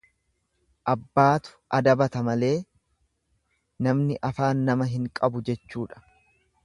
[0.93, 2.51] Abbaatu adabata malee
[3.89, 6.03] namni afaan nama hin qabu jechuudha.